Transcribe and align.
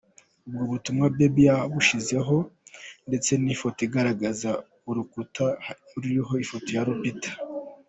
Ubwo 0.47 0.63
butumwa 0.71 1.05
Bebe 1.17 1.41
yabushyizeho 1.49 2.35
ndetse 3.07 3.29
foto 3.61 3.79
igaragaramo 3.87 4.51
urukuta 4.89 5.45
ruriho 5.93 6.33
ifoto 6.43 6.69
ya 6.77 6.83
Lupita. 6.87 7.29